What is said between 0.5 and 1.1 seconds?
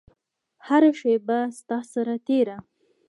هره